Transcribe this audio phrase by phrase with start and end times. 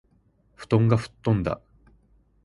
[0.55, 1.61] 布団がふっとんだ